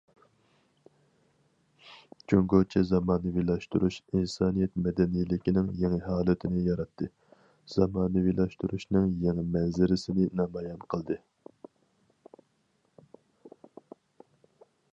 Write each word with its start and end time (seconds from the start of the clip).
جۇڭگوچە 2.31 2.81
زامانىۋىلاشتۇرۇش 2.91 3.97
ئىنسانىيەت 4.19 4.79
مەدەنىيلىكىنىڭ 4.87 5.69
يېڭى 5.83 5.99
ھالىتىنى 6.07 6.63
ياراتتى، 6.69 7.09
زامانىۋىلاشتۇرۇشنىڭ 7.75 9.13
يېڭى 9.27 9.45
مەنزىرىسىنى 9.57 10.27
نامايان 10.41 10.87
قىلدى. 10.95 11.19